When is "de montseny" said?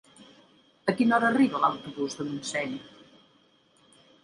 2.23-2.75